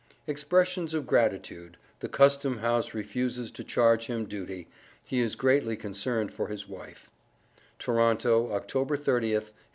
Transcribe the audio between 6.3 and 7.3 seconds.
for his wife